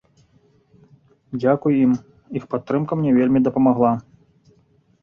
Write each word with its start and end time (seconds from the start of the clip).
Дзякуй 1.41 1.73
ім, 1.83 1.91
іх 2.41 2.49
падтрымка 2.55 2.93
мне 3.03 3.11
вельмі 3.21 3.39
дапамагла. 3.51 3.95